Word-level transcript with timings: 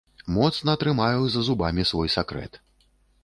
Моцна 0.35 0.73
трымаю 0.83 1.19
за 1.35 1.43
зубамі 1.49 1.85
свой 1.91 2.09
сакрэт. 2.17 2.59